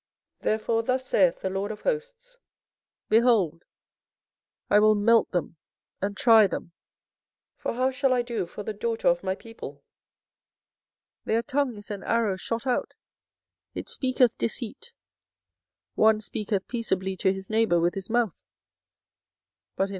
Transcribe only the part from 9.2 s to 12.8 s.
my people? 24:009:008 Their tongue is as an arrow shot